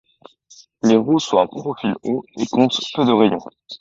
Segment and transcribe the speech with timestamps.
[0.81, 3.37] Les roues sont à profil haut et comptent peu de rayons.